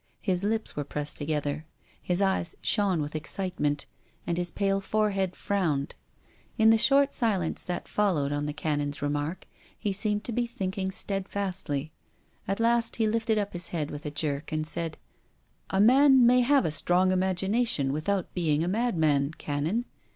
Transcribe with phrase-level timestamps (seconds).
[0.23, 1.63] His lips were pressed together.
[2.01, 3.85] His eyes shone with excitement,
[4.25, 5.93] and his pale forehead frowned.
[6.57, 9.45] In the short silence that followed on the Canon's re mark,
[9.77, 11.91] he seemed to be thinking steadfastly.
[12.47, 14.97] At last he lifted up his head with a jerk and said:"
[15.69, 19.85] A man may have a strong imagination, with out being a madman, Canon.